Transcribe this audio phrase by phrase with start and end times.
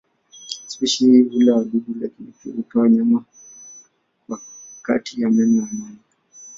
[0.67, 3.23] Spishi hii hula wadudu lakini pia hutoa nyama
[4.27, 4.39] kwa
[4.81, 6.03] kati ya meno ya mamba.